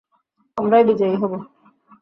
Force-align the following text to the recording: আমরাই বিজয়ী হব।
আমরাই 0.57 0.83
বিজয়ী 0.83 1.15
হব। 1.15 1.33